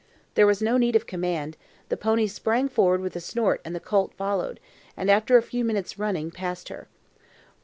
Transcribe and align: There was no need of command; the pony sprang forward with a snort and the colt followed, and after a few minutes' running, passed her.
There 0.33 0.47
was 0.47 0.63
no 0.63 0.77
need 0.77 0.95
of 0.95 1.05
command; 1.05 1.57
the 1.89 1.95
pony 1.95 2.25
sprang 2.25 2.69
forward 2.69 3.01
with 3.01 3.15
a 3.15 3.19
snort 3.19 3.61
and 3.63 3.75
the 3.75 3.79
colt 3.79 4.15
followed, 4.15 4.59
and 4.97 5.11
after 5.11 5.37
a 5.37 5.43
few 5.43 5.63
minutes' 5.63 5.99
running, 5.99 6.31
passed 6.31 6.69
her. 6.69 6.87